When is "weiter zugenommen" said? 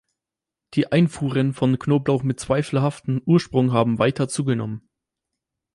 3.99-4.89